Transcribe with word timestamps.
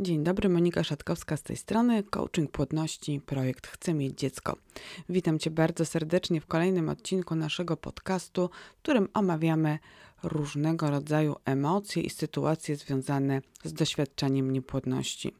Dzień 0.00 0.24
dobry, 0.24 0.48
Monika 0.48 0.84
Szatkowska 0.84 1.36
z 1.36 1.42
tej 1.42 1.56
strony, 1.56 2.02
coaching 2.02 2.50
płodności, 2.50 3.20
projekt 3.26 3.66
Chcę 3.66 3.94
mieć 3.94 4.18
dziecko. 4.18 4.56
Witam 5.08 5.38
Cię 5.38 5.50
bardzo 5.50 5.84
serdecznie 5.84 6.40
w 6.40 6.46
kolejnym 6.46 6.88
odcinku 6.88 7.34
naszego 7.34 7.76
podcastu, 7.76 8.50
w 8.78 8.82
którym 8.82 9.08
omawiamy 9.14 9.78
różnego 10.22 10.90
rodzaju 10.90 11.36
emocje 11.44 12.02
i 12.02 12.10
sytuacje 12.10 12.76
związane 12.76 13.40
z 13.64 13.72
doświadczeniem 13.72 14.50
niepłodności. 14.50 15.34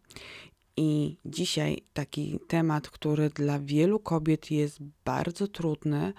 I 0.76 1.16
dzisiaj 1.24 1.82
taki 1.92 2.38
temat, 2.48 2.90
który 2.90 3.30
dla 3.30 3.58
wielu 3.58 4.00
kobiet 4.00 4.50
jest 4.50 4.78
bardzo 5.04 5.48
trudny, 5.48 6.12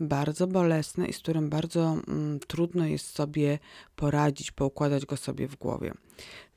bardzo 0.00 0.46
bolesny 0.46 1.06
i 1.06 1.12
z 1.12 1.18
którym 1.18 1.50
bardzo 1.50 1.96
mm, 2.08 2.40
trudno 2.40 2.86
jest 2.86 3.16
sobie 3.16 3.58
poradzić, 3.96 4.50
poukładać 4.52 5.06
go 5.06 5.16
sobie 5.16 5.48
w 5.48 5.56
głowie. 5.56 5.94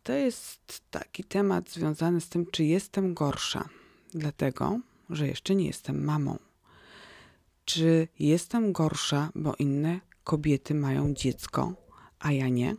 To 0.07 0.13
jest 0.13 0.81
taki 0.91 1.23
temat 1.23 1.69
związany 1.69 2.21
z 2.21 2.29
tym, 2.29 2.45
czy 2.51 2.63
jestem 2.63 3.13
gorsza, 3.13 3.69
dlatego 4.13 4.79
że 5.09 5.27
jeszcze 5.27 5.55
nie 5.55 5.67
jestem 5.67 6.03
mamą. 6.03 6.37
Czy 7.65 8.07
jestem 8.19 8.71
gorsza, 8.73 9.31
bo 9.35 9.55
inne 9.59 9.99
kobiety 10.23 10.73
mają 10.73 11.13
dziecko, 11.13 11.73
a 12.19 12.31
ja 12.31 12.49
nie? 12.49 12.75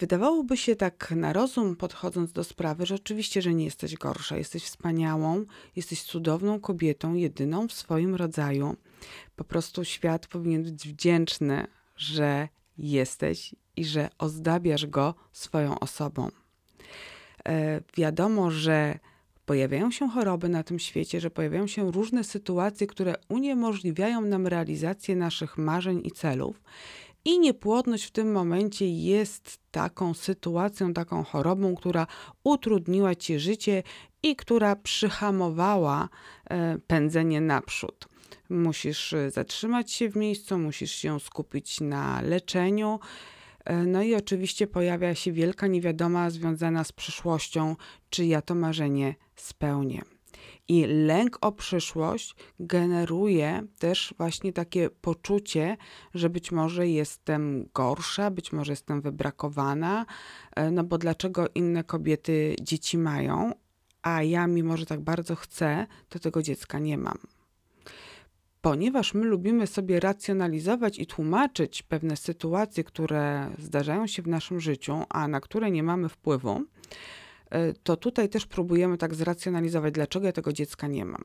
Wydawałoby 0.00 0.56
się 0.56 0.76
tak 0.76 1.10
na 1.16 1.32
rozum 1.32 1.76
podchodząc 1.76 2.32
do 2.32 2.44
sprawy, 2.44 2.86
że 2.86 2.94
oczywiście, 2.94 3.42
że 3.42 3.54
nie 3.54 3.64
jesteś 3.64 3.94
gorsza. 3.94 4.36
Jesteś 4.36 4.64
wspaniałą, 4.64 5.44
jesteś 5.76 6.02
cudowną 6.02 6.60
kobietą, 6.60 7.14
jedyną 7.14 7.68
w 7.68 7.72
swoim 7.72 8.14
rodzaju. 8.14 8.76
Po 9.36 9.44
prostu 9.44 9.84
świat 9.84 10.26
powinien 10.26 10.62
być 10.62 10.88
wdzięczny, 10.88 11.66
że 11.96 12.48
jesteś 12.78 13.54
i 13.76 13.84
że 13.84 14.08
ozdabiasz 14.18 14.86
go 14.86 15.14
swoją 15.32 15.78
osobą. 15.78 16.28
E, 17.48 17.80
wiadomo, 17.96 18.50
że 18.50 18.98
pojawiają 19.46 19.90
się 19.90 20.08
choroby 20.08 20.48
na 20.48 20.62
tym 20.62 20.78
świecie, 20.78 21.20
że 21.20 21.30
pojawiają 21.30 21.66
się 21.66 21.92
różne 21.92 22.24
sytuacje, 22.24 22.86
które 22.86 23.14
uniemożliwiają 23.28 24.20
nam 24.20 24.46
realizację 24.46 25.16
naszych 25.16 25.58
marzeń 25.58 26.00
i 26.04 26.10
celów. 26.10 26.62
I 27.24 27.38
niepłodność 27.38 28.04
w 28.04 28.10
tym 28.10 28.32
momencie 28.32 28.88
jest 28.88 29.58
taką 29.70 30.14
sytuacją, 30.14 30.92
taką 30.92 31.24
chorobą, 31.24 31.74
która 31.74 32.06
utrudniła 32.44 33.14
ci 33.14 33.38
życie 33.38 33.82
i 34.22 34.36
która 34.36 34.76
przyhamowała 34.76 36.08
e, 36.50 36.78
pędzenie 36.86 37.40
naprzód. 37.40 38.13
Musisz 38.50 39.12
e, 39.12 39.30
zatrzymać 39.30 39.92
się 39.92 40.10
w 40.10 40.16
miejscu, 40.16 40.58
musisz 40.58 40.92
się 40.92 41.20
skupić 41.20 41.80
na 41.80 42.22
leczeniu. 42.22 43.00
E, 43.64 43.76
no 43.76 44.02
i 44.02 44.14
oczywiście 44.14 44.66
pojawia 44.66 45.14
się 45.14 45.32
wielka 45.32 45.66
niewiadoma 45.66 46.30
związana 46.30 46.84
z 46.84 46.92
przyszłością, 46.92 47.76
czy 48.10 48.24
ja 48.24 48.42
to 48.42 48.54
marzenie 48.54 49.14
spełnię. 49.36 50.02
I 50.68 50.86
lęk 50.86 51.38
o 51.40 51.52
przyszłość 51.52 52.34
generuje 52.60 53.62
też 53.78 54.14
właśnie 54.18 54.52
takie 54.52 54.90
poczucie, 54.90 55.76
że 56.14 56.30
być 56.30 56.52
może 56.52 56.88
jestem 56.88 57.68
gorsza, 57.74 58.30
być 58.30 58.52
może 58.52 58.72
jestem 58.72 59.00
wybrakowana, 59.00 60.06
e, 60.56 60.70
no 60.70 60.84
bo 60.84 60.98
dlaczego 60.98 61.46
inne 61.54 61.84
kobiety 61.84 62.56
dzieci 62.62 62.98
mają, 62.98 63.52
a 64.02 64.22
ja, 64.22 64.46
mimo 64.46 64.76
że 64.76 64.86
tak 64.86 65.00
bardzo 65.00 65.36
chcę, 65.36 65.86
to 66.08 66.18
tego 66.18 66.42
dziecka 66.42 66.78
nie 66.78 66.98
mam 66.98 67.18
ponieważ 68.64 69.14
my 69.14 69.24
lubimy 69.24 69.66
sobie 69.66 70.00
racjonalizować 70.00 70.98
i 70.98 71.06
tłumaczyć 71.06 71.82
pewne 71.82 72.16
sytuacje, 72.16 72.84
które 72.84 73.50
zdarzają 73.58 74.06
się 74.06 74.22
w 74.22 74.28
naszym 74.28 74.60
życiu, 74.60 75.02
a 75.08 75.28
na 75.28 75.40
które 75.40 75.70
nie 75.70 75.82
mamy 75.82 76.08
wpływu, 76.08 76.62
e, 77.50 77.72
to 77.72 77.96
tutaj 77.96 78.28
też 78.28 78.46
próbujemy 78.46 78.98
tak 78.98 79.14
zracjonalizować, 79.14 79.94
dlaczego 79.94 80.26
ja 80.26 80.32
tego 80.32 80.52
dziecka 80.52 80.86
nie 80.86 81.04
mam. 81.04 81.24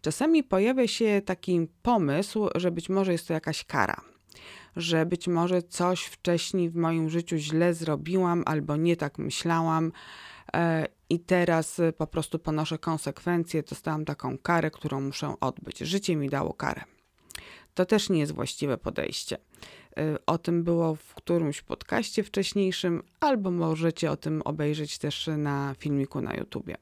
Czasami 0.00 0.42
pojawia 0.42 0.88
się 0.88 1.22
taki 1.24 1.68
pomysł, 1.82 2.48
że 2.54 2.70
być 2.70 2.88
może 2.88 3.12
jest 3.12 3.28
to 3.28 3.34
jakaś 3.34 3.64
kara, 3.64 4.00
że 4.76 5.06
być 5.06 5.28
może 5.28 5.62
coś 5.62 6.04
wcześniej 6.04 6.70
w 6.70 6.76
moim 6.76 7.10
życiu 7.10 7.36
źle 7.36 7.74
zrobiłam 7.74 8.42
albo 8.46 8.76
nie 8.76 8.96
tak 8.96 9.18
myślałam 9.18 9.92
e, 10.54 10.86
i 11.10 11.20
teraz 11.20 11.78
y, 11.78 11.92
po 11.92 12.06
prostu 12.06 12.38
ponoszę 12.38 12.78
konsekwencje, 12.78 13.62
dostałam 13.62 14.04
taką 14.04 14.38
karę, 14.38 14.70
którą 14.70 15.00
muszę 15.00 15.34
odbyć. 15.40 15.78
Życie 15.78 16.16
mi 16.16 16.28
dało 16.28 16.54
karę. 16.54 16.84
To 17.74 17.86
też 17.86 18.10
nie 18.10 18.20
jest 18.20 18.32
właściwe 18.32 18.78
podejście. 18.78 19.36
Y, 19.98 20.16
o 20.26 20.38
tym 20.38 20.64
było 20.64 20.94
w 20.94 21.14
którymś 21.14 21.62
podcaście 21.62 22.22
wcześniejszym, 22.22 23.02
albo 23.20 23.50
możecie 23.50 24.10
o 24.10 24.16
tym 24.16 24.42
obejrzeć 24.42 24.98
też 24.98 25.30
na 25.38 25.74
filmiku 25.78 26.20
na 26.20 26.34
YouTubie. 26.34 26.76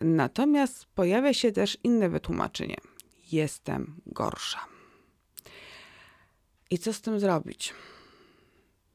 Natomiast 0.00 0.84
pojawia 0.84 1.34
się 1.34 1.52
też 1.52 1.78
inne 1.84 2.08
wytłumaczenie. 2.08 2.76
Jestem 3.32 4.00
gorsza. 4.06 4.60
I 6.70 6.78
co 6.78 6.92
z 6.92 7.00
tym 7.00 7.20
zrobić? 7.20 7.74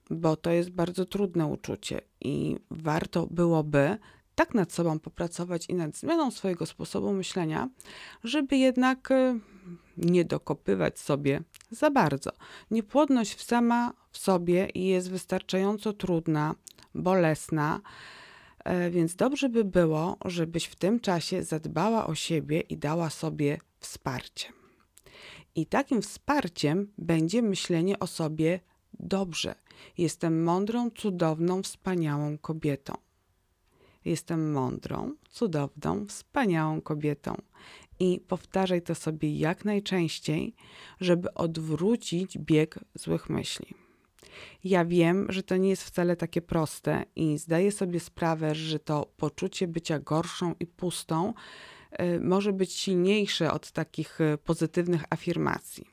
Bo 0.09 0.35
to 0.35 0.51
jest 0.51 0.69
bardzo 0.69 1.05
trudne 1.05 1.45
uczucie 1.45 2.01
i 2.21 2.57
warto 2.71 3.27
byłoby 3.31 3.97
tak 4.39 4.53
nad 4.53 4.73
sobą 4.73 4.99
popracować 4.99 5.65
i 5.69 5.73
nad 5.73 5.97
zmianą 5.97 6.31
swojego 6.31 6.65
sposobu 6.65 7.13
myślenia, 7.13 7.69
żeby 8.23 8.57
jednak 8.57 9.11
y, 9.11 9.39
nie 9.97 10.25
dokopywać 10.25 10.99
sobie 10.99 11.43
za 11.71 11.91
bardzo. 11.91 12.31
Niepłodność 12.71 13.45
sama 13.45 13.93
w 14.11 14.17
sobie 14.17 14.67
jest 14.75 15.09
wystarczająco 15.09 15.93
trudna, 15.93 16.55
bolesna, 16.95 17.81
e, 18.63 18.89
więc 18.89 19.15
dobrze 19.15 19.49
by 19.49 19.63
było, 19.63 20.17
żebyś 20.25 20.65
w 20.65 20.75
tym 20.75 20.99
czasie 20.99 21.43
zadbała 21.43 22.07
o 22.07 22.15
siebie 22.15 22.59
i 22.59 22.77
dała 22.77 23.09
sobie 23.09 23.57
wsparcie. 23.79 24.47
I 25.55 25.65
takim 25.65 26.01
wsparciem 26.01 26.91
będzie 26.97 27.41
myślenie 27.41 27.99
o 27.99 28.07
sobie 28.07 28.59
dobrze. 28.99 29.55
Jestem 29.97 30.43
mądrą, 30.43 30.89
cudowną, 30.91 31.63
wspaniałą 31.63 32.37
kobietą. 32.37 33.08
Jestem 34.05 34.51
mądrą, 34.51 35.15
cudowną, 35.29 36.05
wspaniałą 36.05 36.81
kobietą. 36.81 37.35
I 37.99 38.19
powtarzaj 38.27 38.81
to 38.81 38.95
sobie 38.95 39.37
jak 39.37 39.65
najczęściej, 39.65 40.55
żeby 40.99 41.33
odwrócić 41.33 42.37
bieg 42.37 42.79
złych 42.95 43.29
myśli. 43.29 43.73
Ja 44.63 44.85
wiem, 44.85 45.25
że 45.29 45.43
to 45.43 45.57
nie 45.57 45.69
jest 45.69 45.83
wcale 45.83 46.15
takie 46.15 46.41
proste 46.41 47.05
i 47.15 47.37
zdaję 47.37 47.71
sobie 47.71 47.99
sprawę, 47.99 48.55
że 48.55 48.79
to 48.79 49.11
poczucie 49.17 49.67
bycia 49.67 49.99
gorszą 49.99 50.55
i 50.59 50.65
pustą 50.65 51.33
y, 52.01 52.19
może 52.19 52.53
być 52.53 52.73
silniejsze 52.73 53.53
od 53.53 53.71
takich 53.71 54.21
y, 54.21 54.37
pozytywnych 54.37 55.03
afirmacji. 55.09 55.85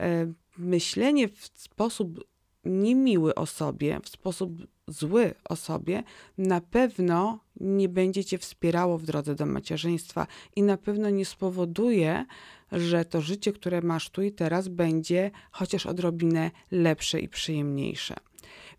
Y, 0.00 0.34
myślenie 0.58 1.28
w 1.28 1.50
sposób 1.54 2.24
niemiły 2.64 3.34
o 3.34 3.46
sobie, 3.46 4.00
w 4.02 4.08
sposób 4.08 4.52
zły 4.88 5.34
o 5.48 5.56
sobie, 5.56 6.02
na 6.38 6.60
pewno 6.60 7.38
nie 7.60 7.88
będzie 7.88 8.24
cię 8.24 8.38
wspierało 8.38 8.98
w 8.98 9.02
drodze 9.02 9.34
do 9.34 9.46
macierzyństwa 9.46 10.26
i 10.56 10.62
na 10.62 10.76
pewno 10.76 11.10
nie 11.10 11.24
spowoduje, 11.24 12.26
że 12.72 13.04
to 13.04 13.20
życie, 13.20 13.52
które 13.52 13.80
masz 13.80 14.10
tu 14.10 14.22
i 14.22 14.32
teraz, 14.32 14.68
będzie 14.68 15.30
chociaż 15.50 15.86
odrobinę 15.86 16.50
lepsze 16.70 17.20
i 17.20 17.28
przyjemniejsze. 17.28 18.14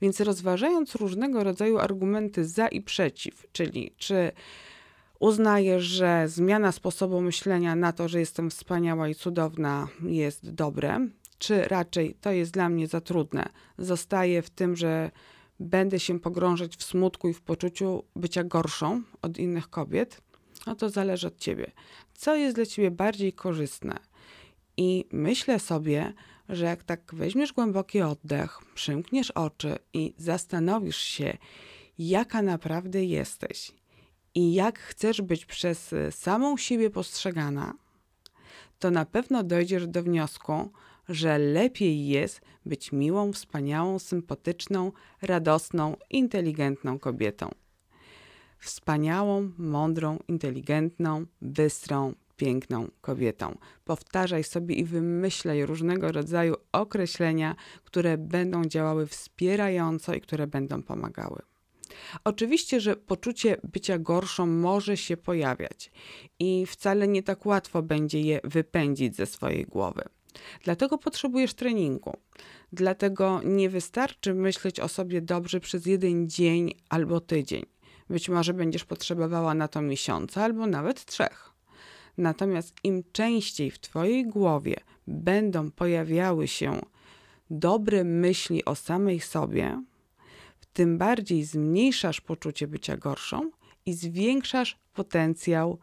Więc 0.02 0.20
rozważając 0.20 0.96
różnego 0.96 1.44
rodzaju 1.44 1.78
argumenty 1.78 2.46
za 2.46 2.68
i 2.68 2.82
przeciw, 2.82 3.48
czyli 3.52 3.92
czy 3.98 4.32
uznajesz, 5.20 5.84
że 5.84 6.28
zmiana 6.28 6.72
sposobu 6.72 7.22
myślenia 7.22 7.76
na 7.76 7.94
to, 7.94 8.08
że 8.08 8.20
jestem 8.20 8.50
wspaniała 8.50 9.10
i 9.10 9.16
cudowna, 9.16 9.88
jest 10.02 10.50
dobre, 10.52 11.08
czy 11.38 11.62
raczej 11.62 12.16
to 12.22 12.32
jest 12.32 12.52
dla 12.52 12.70
mnie 12.70 12.88
za 12.88 13.02
trudne. 13.02 13.50
Zostaję 13.78 14.42
w 14.42 14.50
tym, 14.50 14.76
że 14.76 15.12
będę 15.60 16.00
się 16.00 16.20
pogrążać 16.20 16.78
w 16.78 16.84
smutku 16.84 17.30
i 17.30 17.34
w 17.34 17.42
poczuciu 17.42 18.04
bycia 18.16 18.44
gorszą 18.44 19.02
od 19.22 19.38
innych 19.38 19.70
kobiet, 19.70 20.22
no 20.68 20.76
to 20.76 20.90
zależy 20.90 21.28
od 21.28 21.38
ciebie. 21.38 21.72
Co 22.14 22.36
jest 22.36 22.56
dla 22.56 22.66
ciebie 22.66 22.92
bardziej 22.92 23.34
korzystne? 23.34 24.00
I 24.78 25.06
myślę 25.12 25.60
sobie, 25.60 26.14
że 26.50 26.66
jak 26.66 26.84
tak 26.84 27.16
weźmiesz 27.16 27.54
głęboki 27.54 28.02
oddech, 28.02 28.60
przymkniesz 28.76 29.32
oczy 29.32 29.80
i 29.94 30.14
zastanowisz 30.18 30.98
się, 30.98 31.38
jaka 31.98 32.42
naprawdę 32.42 33.06
jesteś 33.06 33.72
i 34.36 34.54
jak 34.54 34.80
chcesz 34.80 35.22
być 35.22 35.46
przez 35.46 35.96
samą 36.12 36.58
siebie 36.58 36.90
postrzegana, 36.90 37.74
to 38.80 38.92
na 38.92 39.06
pewno 39.06 39.44
dojdziesz 39.44 39.88
do 39.88 40.04
wniosku, 40.04 40.72
że 41.10 41.38
lepiej 41.38 42.08
jest 42.08 42.42
być 42.66 42.92
miłą, 42.92 43.34
wspaniałą, 43.34 44.00
sympatyczną, 44.00 44.92
radosną, 45.22 45.96
inteligentną 46.10 47.00
kobietą. 47.00 47.50
Wspaniałą, 48.58 49.52
mądrą, 49.58 50.20
inteligentną, 50.28 51.26
bystrą, 51.42 52.14
piękną 52.38 52.88
kobietą. 53.02 53.58
Powtarzaj 53.86 54.44
sobie 54.44 54.76
i 54.76 54.86
wymyślaj 54.86 55.66
różnego 55.66 56.12
rodzaju 56.12 56.56
określenia, 56.72 57.56
które 57.84 58.18
będą 58.18 58.66
działały 58.66 59.08
wspierająco 59.08 60.14
i 60.14 60.22
które 60.22 60.48
będą 60.48 60.84
pomagały. 60.84 61.42
Oczywiście, 62.24 62.80
że 62.82 62.96
poczucie 62.96 63.58
bycia 63.64 63.98
gorszą 64.00 64.46
może 64.46 64.98
się 64.98 65.18
pojawiać 65.18 65.92
i 66.40 66.66
wcale 66.66 67.08
nie 67.08 67.24
tak 67.24 67.46
łatwo 67.46 67.84
będzie 67.84 68.22
je 68.22 68.40
wypędzić 68.44 69.16
ze 69.16 69.26
swojej 69.26 69.66
głowy. 69.66 70.04
Dlatego 70.64 70.98
potrzebujesz 70.98 71.54
treningu. 71.54 72.18
Dlatego 72.74 73.42
nie 73.44 73.70
wystarczy 73.70 74.34
myśleć 74.34 74.80
o 74.80 74.88
sobie 74.88 75.22
dobrze 75.22 75.60
przez 75.60 75.86
jeden 75.86 76.30
dzień 76.30 76.74
albo 76.90 77.20
tydzień. 77.20 77.66
Być 78.10 78.30
może 78.30 78.54
będziesz 78.54 78.86
potrzebowała 78.86 79.54
na 79.54 79.68
to 79.68 79.82
miesiąca 79.82 80.44
albo 80.44 80.68
nawet 80.68 81.06
trzech. 81.06 81.52
Natomiast 82.18 82.76
im 82.84 83.04
częściej 83.12 83.72
w 83.72 83.80
Twojej 83.80 84.28
głowie 84.28 84.76
będą 85.08 85.72
pojawiały 85.72 86.48
się 86.48 86.82
dobre 87.50 88.04
myśli 88.04 88.66
o 88.66 88.76
samej 88.76 89.20
sobie, 89.20 89.82
tym 90.78 90.98
bardziej 90.98 91.44
zmniejszasz 91.44 92.22
poczucie 92.22 92.68
bycia 92.68 92.98
gorszą 92.98 93.52
i 93.86 93.94
zwiększasz 93.94 94.80
potencjał 94.94 95.80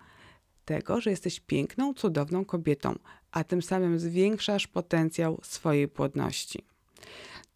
tego, 0.65 1.01
że 1.01 1.11
jesteś 1.11 1.41
piękną, 1.41 1.95
cudowną 1.95 2.45
kobietą, 2.45 2.99
a 3.35 3.45
tym 3.45 3.63
samym 3.63 3.99
zwiększasz 3.99 4.67
potencjał 4.67 5.41
swojej 5.43 5.89
płodności. 5.89 6.65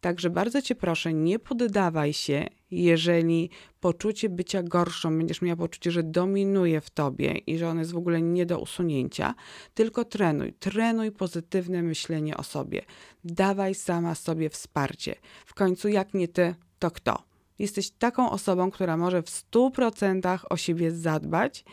Także 0.00 0.30
bardzo 0.30 0.62
Cię 0.62 0.74
proszę, 0.74 1.14
nie 1.14 1.38
poddawaj 1.38 2.12
się, 2.12 2.46
jeżeli 2.70 3.50
poczucie 3.80 4.28
bycia 4.28 4.62
gorszą, 4.62 5.18
będziesz 5.18 5.42
miała 5.42 5.56
poczucie, 5.56 5.90
że 5.90 6.02
dominuje 6.02 6.80
w 6.80 6.90
Tobie 6.90 7.32
i 7.32 7.58
że 7.58 7.68
ono 7.68 7.80
jest 7.80 7.92
w 7.92 7.96
ogóle 7.96 8.22
nie 8.22 8.46
do 8.46 8.58
usunięcia, 8.58 9.34
tylko 9.74 10.04
trenuj. 10.04 10.52
Trenuj 10.52 11.12
pozytywne 11.12 11.82
myślenie 11.82 12.36
o 12.36 12.42
sobie. 12.42 12.82
Dawaj 13.24 13.74
sama 13.74 14.14
sobie 14.14 14.50
wsparcie. 14.50 15.14
W 15.46 15.54
końcu, 15.54 15.88
jak 15.88 16.14
nie 16.14 16.28
Ty, 16.28 16.54
to 16.78 16.90
kto? 16.90 17.22
Jesteś 17.58 17.90
taką 17.90 18.30
osobą, 18.30 18.70
która 18.70 18.96
może 18.96 19.22
w 19.22 19.26
100% 19.26 20.38
o 20.50 20.56
siebie 20.56 20.90
zadbać, 20.90 21.64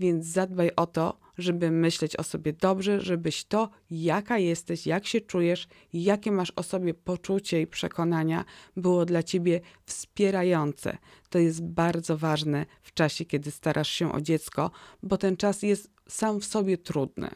więc 0.00 0.26
zadbaj 0.26 0.70
o 0.76 0.86
to, 0.86 1.18
żeby 1.38 1.70
myśleć 1.70 2.16
o 2.16 2.22
sobie 2.22 2.52
dobrze, 2.52 3.00
żebyś 3.00 3.44
to, 3.44 3.70
jaka 3.90 4.38
jesteś, 4.38 4.86
jak 4.86 5.06
się 5.06 5.20
czujesz, 5.20 5.68
jakie 5.92 6.32
masz 6.32 6.52
o 6.56 6.62
sobie 6.62 6.94
poczucie 6.94 7.60
i 7.60 7.66
przekonania, 7.66 8.44
było 8.76 9.04
dla 9.04 9.22
ciebie 9.22 9.60
wspierające. 9.86 10.98
To 11.28 11.38
jest 11.38 11.64
bardzo 11.64 12.16
ważne 12.16 12.66
w 12.82 12.94
czasie, 12.94 13.24
kiedy 13.24 13.50
starasz 13.50 13.90
się 13.90 14.12
o 14.12 14.20
dziecko, 14.20 14.70
bo 15.02 15.18
ten 15.18 15.36
czas 15.36 15.62
jest 15.62 15.90
sam 16.08 16.40
w 16.40 16.44
sobie 16.44 16.78
trudny. 16.78 17.30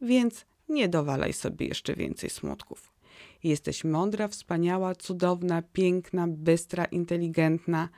Więc 0.00 0.46
nie 0.68 0.88
dowalaj 0.88 1.32
sobie 1.32 1.66
jeszcze 1.66 1.94
więcej 1.94 2.30
smutków. 2.30 2.94
Jesteś 3.44 3.84
mądra, 3.84 4.28
wspaniała, 4.28 4.94
cudowna, 4.94 5.62
piękna, 5.62 6.28
bystra, 6.28 6.84
inteligentna. 6.84 7.88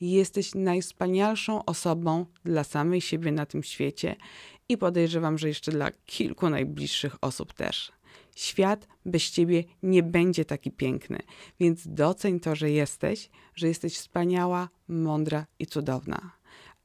Jesteś 0.00 0.54
najwspanialszą 0.54 1.64
osobą 1.64 2.26
dla 2.44 2.64
samej 2.64 3.00
siebie 3.00 3.32
na 3.32 3.46
tym 3.46 3.62
świecie 3.62 4.16
i 4.68 4.78
podejrzewam, 4.78 5.38
że 5.38 5.48
jeszcze 5.48 5.72
dla 5.72 5.90
kilku 5.90 6.50
najbliższych 6.50 7.16
osób 7.20 7.52
też. 7.52 7.92
Świat 8.36 8.88
bez 9.06 9.30
ciebie 9.30 9.64
nie 9.82 10.02
będzie 10.02 10.44
taki 10.44 10.70
piękny, 10.70 11.18
więc 11.60 11.82
doceń 11.88 12.40
to, 12.40 12.56
że 12.56 12.70
jesteś, 12.70 13.30
że 13.54 13.68
jesteś 13.68 13.94
wspaniała, 13.94 14.68
mądra 14.88 15.46
i 15.58 15.66
cudowna. 15.66 16.32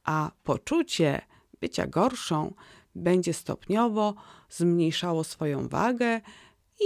A 0.04 0.30
poczucie 0.42 1.20
bycia 1.60 1.86
gorszą 1.86 2.54
będzie 2.94 3.32
stopniowo 3.32 4.14
zmniejszało 4.50 5.24
swoją 5.24 5.68
wagę, 5.68 6.20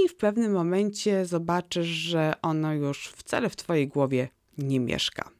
i 0.05 0.09
w 0.09 0.17
pewnym 0.17 0.53
momencie 0.53 1.27
zobaczysz, 1.27 1.87
że 1.87 2.35
ono 2.43 2.75
już 2.75 3.07
wcale 3.09 3.49
w 3.49 3.57
Twojej 3.57 3.89
głowie 3.89 4.29
nie 4.59 4.81
mieszka. 4.81 5.31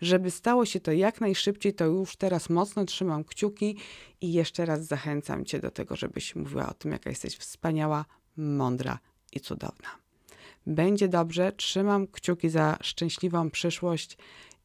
Żeby 0.00 0.30
stało 0.30 0.66
się 0.66 0.80
to 0.80 0.92
jak 0.92 1.20
najszybciej, 1.20 1.74
to 1.74 1.84
już 1.84 2.16
teraz 2.16 2.50
mocno 2.50 2.84
trzymam 2.84 3.24
kciuki 3.24 3.76
i 4.20 4.32
jeszcze 4.32 4.66
raz 4.66 4.86
zachęcam 4.86 5.44
Cię 5.44 5.60
do 5.60 5.70
tego, 5.70 5.96
żebyś 5.96 6.36
mówiła 6.36 6.68
o 6.68 6.74
tym, 6.74 6.92
jaka 6.92 7.10
jesteś 7.10 7.36
wspaniała, 7.36 8.04
mądra 8.36 8.98
i 9.32 9.40
cudowna. 9.40 9.88
Będzie 10.66 11.08
dobrze, 11.08 11.52
trzymam 11.52 12.06
kciuki 12.06 12.50
za 12.50 12.78
szczęśliwą 12.82 13.50
przyszłość 13.50 14.16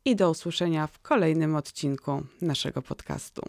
i 0.06 0.16
do 0.16 0.30
usłyszenia 0.30 0.88
w 0.88 1.00
kolejnym 1.00 1.56
odcinku 1.56 2.24
naszego 2.42 2.82
podcastu. 2.82 3.42